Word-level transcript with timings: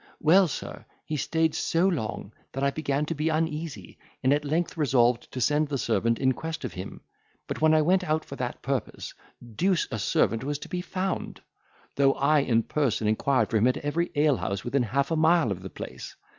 Well, 0.19 0.47
sir, 0.47 0.83
he 1.05 1.15
stayed 1.15 1.53
so 1.53 1.87
long, 1.87 2.33
that 2.53 2.63
I 2.63 2.71
began 2.71 3.05
to 3.05 3.13
be 3.13 3.29
uneasy, 3.29 3.99
and 4.23 4.33
at 4.33 4.43
length 4.43 4.75
resolved 4.75 5.31
to 5.31 5.39
send 5.39 5.67
the 5.67 5.77
servant 5.77 6.17
in 6.17 6.31
quest 6.31 6.65
of 6.65 6.73
him, 6.73 7.01
but 7.45 7.61
when 7.61 7.75
I 7.75 7.83
went 7.83 8.03
out 8.03 8.25
for 8.25 8.35
that 8.37 8.63
purpose, 8.63 9.13
deuce 9.55 9.87
a 9.91 9.99
servant 9.99 10.43
was 10.43 10.57
to 10.57 10.69
be 10.69 10.81
found; 10.81 11.39
though 11.97 12.13
I 12.15 12.39
in 12.39 12.63
person 12.63 13.07
inquired 13.07 13.51
for 13.51 13.57
him 13.57 13.67
at 13.67 13.77
every 13.77 14.09
alehouse 14.15 14.63
within 14.63 14.81
half 14.81 15.11
a 15.11 15.15
mile 15.15 15.51
of 15.51 15.61
the 15.61 15.69
place. 15.69 16.15